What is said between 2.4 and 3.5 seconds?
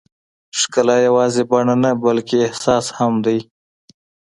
احساس هم دی.